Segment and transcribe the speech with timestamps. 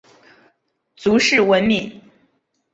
[0.95, 2.01] 卒谥文敏。